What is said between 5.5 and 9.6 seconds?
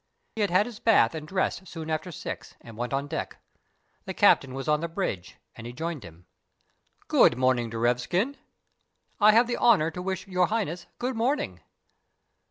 and he joined him. "Good morning, Derevskin!" "I have the